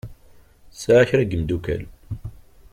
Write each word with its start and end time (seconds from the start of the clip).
Tesεa 0.71 1.03
kra 1.09 1.23
n 1.25 1.29
yemdukal. 1.31 1.83